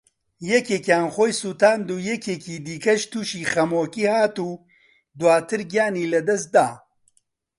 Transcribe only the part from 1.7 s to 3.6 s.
و یەکێکی دیکەش تووشی